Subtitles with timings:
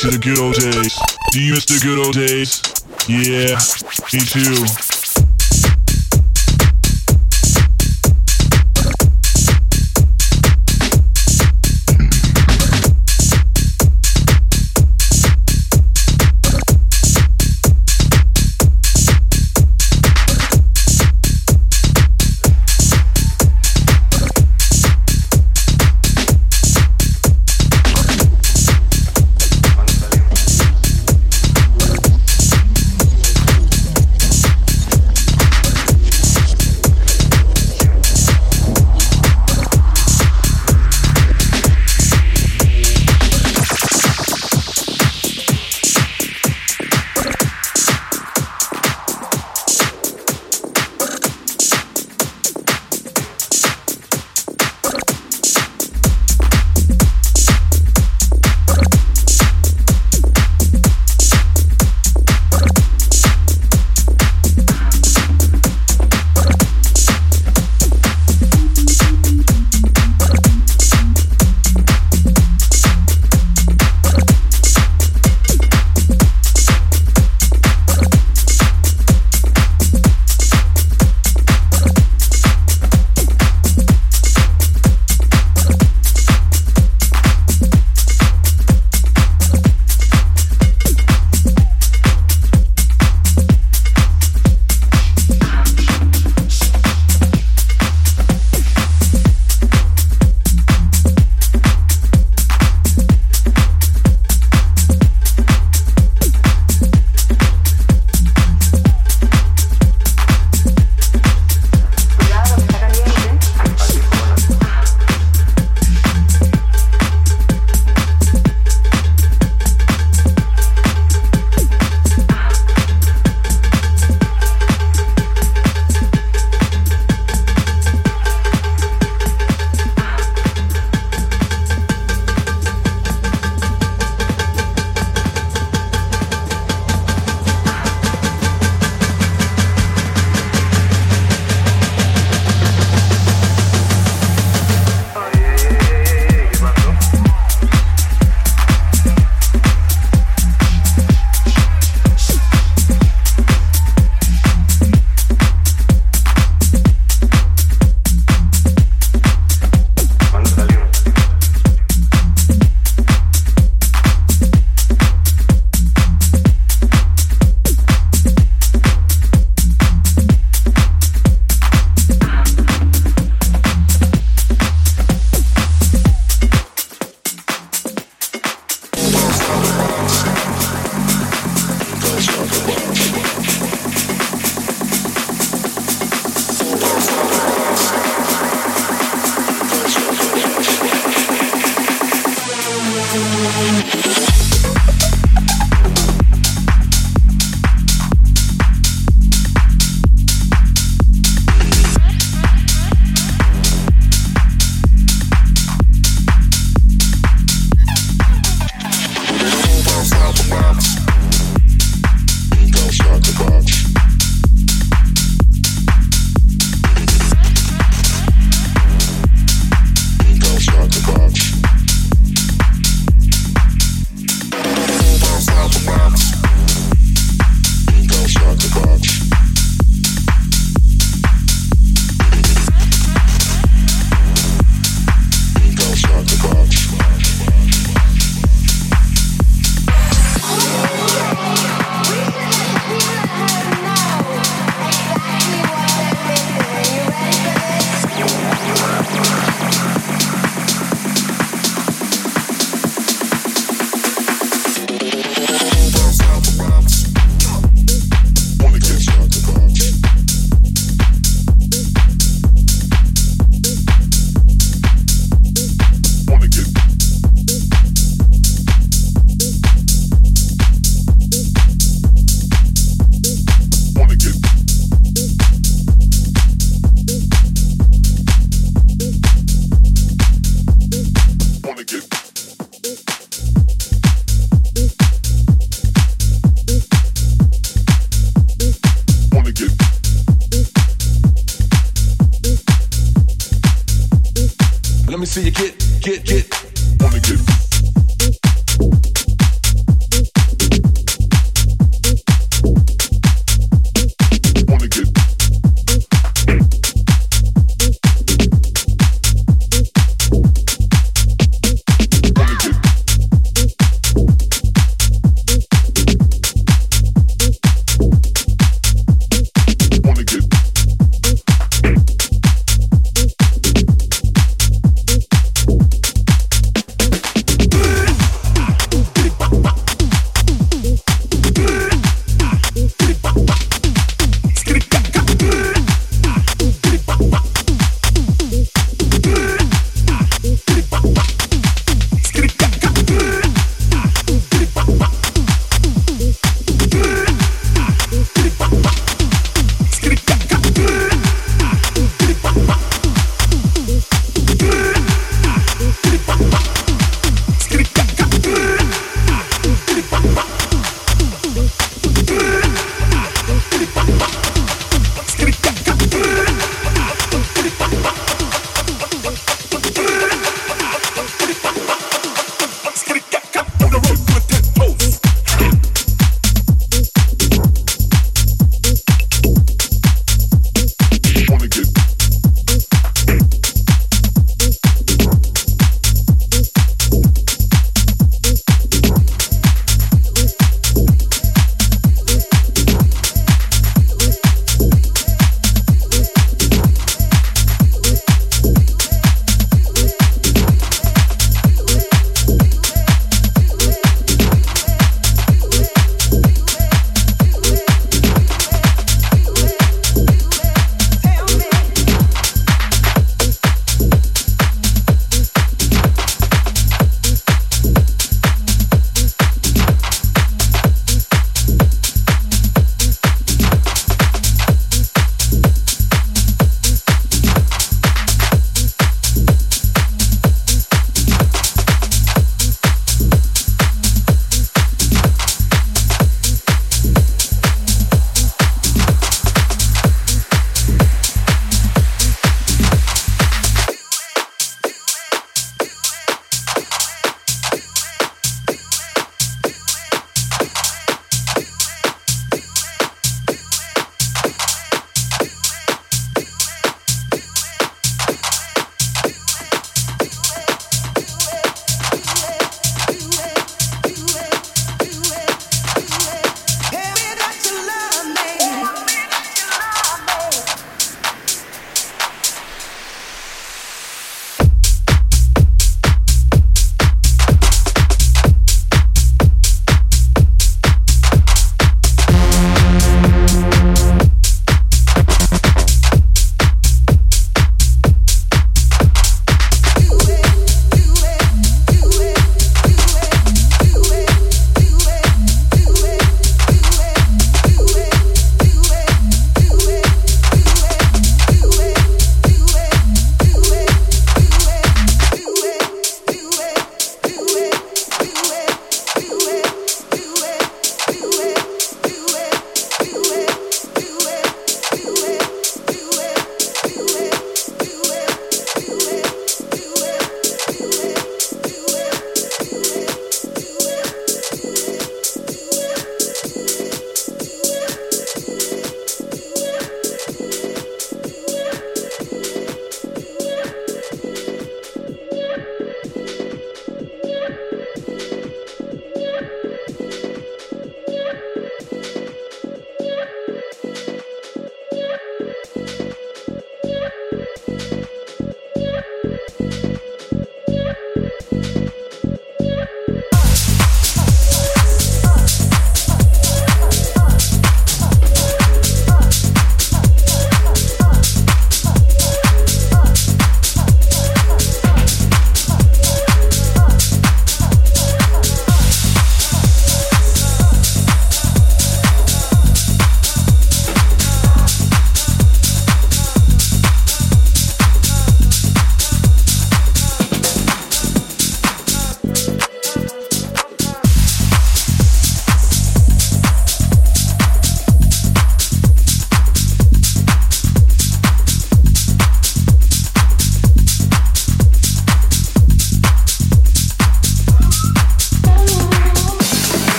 [0.00, 0.98] to the good old days.
[1.30, 2.62] Do you miss the good old days?
[3.06, 3.58] Yeah,
[4.14, 4.89] me too.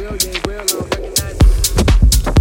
[0.00, 2.35] real, you ain't real, no, recognize